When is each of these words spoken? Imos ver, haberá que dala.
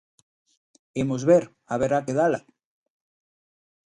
Imos 1.03 1.21
ver, 1.29 1.43
haberá 1.71 1.97
que 2.05 2.17
dala. 2.19 2.39